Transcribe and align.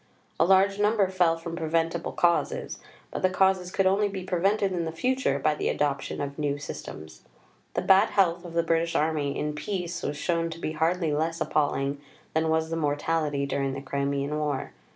A 0.39 0.45
large 0.45 0.79
number 0.79 1.07
fell 1.09 1.37
from 1.37 1.55
preventable 1.55 2.11
causes; 2.13 2.79
but 3.11 3.21
the 3.21 3.29
causes 3.29 3.69
could 3.69 3.85
only 3.85 4.07
be 4.07 4.23
prevented 4.23 4.71
in 4.71 4.85
the 4.85 4.91
future 4.91 5.37
by 5.37 5.53
the 5.53 5.69
adoption 5.69 6.19
of 6.21 6.39
new 6.39 6.57
systems. 6.57 7.21
The 7.75 7.83
bad 7.83 8.09
health 8.09 8.43
of 8.43 8.53
the 8.53 8.63
British 8.63 8.95
Army 8.95 9.37
in 9.37 9.53
peace 9.53 10.01
was 10.01 10.17
shown 10.17 10.49
to 10.49 10.59
be 10.59 10.71
hardly 10.71 11.13
less 11.13 11.39
appalling 11.39 12.01
than 12.33 12.49
was 12.49 12.71
the 12.71 12.75
mortality 12.77 13.45
during 13.45 13.73
the 13.73 13.81
Crimean 13.83 14.39
War. 14.39 14.71